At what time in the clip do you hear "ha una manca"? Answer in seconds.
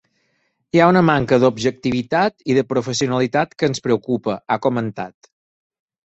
0.83-1.37